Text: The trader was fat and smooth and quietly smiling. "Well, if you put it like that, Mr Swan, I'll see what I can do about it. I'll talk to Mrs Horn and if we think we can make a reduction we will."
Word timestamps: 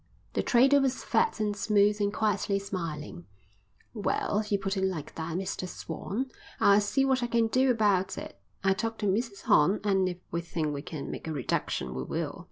The 0.33 0.41
trader 0.41 0.81
was 0.81 1.03
fat 1.03 1.39
and 1.39 1.55
smooth 1.55 2.01
and 2.01 2.11
quietly 2.11 2.57
smiling. 2.57 3.27
"Well, 3.93 4.39
if 4.39 4.51
you 4.51 4.57
put 4.57 4.75
it 4.75 4.83
like 4.83 5.13
that, 5.13 5.37
Mr 5.37 5.67
Swan, 5.69 6.31
I'll 6.59 6.81
see 6.81 7.05
what 7.05 7.21
I 7.21 7.27
can 7.27 7.45
do 7.45 7.69
about 7.69 8.17
it. 8.17 8.41
I'll 8.63 8.73
talk 8.73 8.97
to 8.97 9.05
Mrs 9.05 9.43
Horn 9.43 9.79
and 9.83 10.09
if 10.09 10.17
we 10.31 10.41
think 10.41 10.73
we 10.73 10.81
can 10.81 11.11
make 11.11 11.27
a 11.27 11.31
reduction 11.33 11.93
we 11.93 12.01
will." 12.01 12.39